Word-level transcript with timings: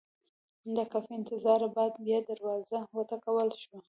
د 0.75 0.77
کافي 0.91 1.13
انتظاره 1.19 1.67
بعد 1.75 1.93
بیا 2.05 2.19
دروازه 2.29 2.77
وټکول 2.97 3.49
شوه. 3.63 3.77